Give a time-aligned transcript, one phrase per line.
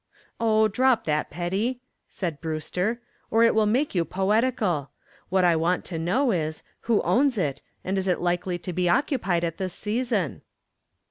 [0.39, 4.89] "Oh, drop that, Petty," said Brewster, "or it will make you poetical.
[5.29, 8.89] What I want to know is who owns it and is it likely to be
[8.89, 10.41] occupied at this season?"